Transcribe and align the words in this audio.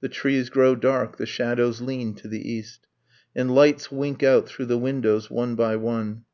The 0.00 0.08
trees 0.08 0.48
grow 0.48 0.74
dark: 0.76 1.18
the 1.18 1.26
shadows 1.26 1.82
lean 1.82 2.14
to 2.14 2.26
the 2.26 2.40
east: 2.40 2.86
And 3.36 3.54
lights 3.54 3.92
wink 3.92 4.22
out 4.22 4.48
through 4.48 4.64
the 4.64 4.78
windows, 4.78 5.30
one 5.30 5.56
by 5.56 5.76
one. 5.76 6.24